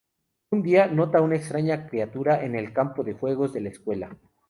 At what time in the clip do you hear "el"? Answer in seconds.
2.55-2.73